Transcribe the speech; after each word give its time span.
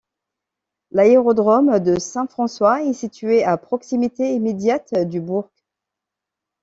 L'aérodrome 0.89 1.77
de 1.79 1.99
Saint-François 1.99 2.81
est 2.83 2.91
situé 2.93 3.43
à 3.43 3.55
proximité 3.57 4.33
immédiate 4.33 4.95
du 5.07 5.21
bourg. 5.21 5.51